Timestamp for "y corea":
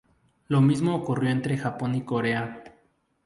1.93-2.63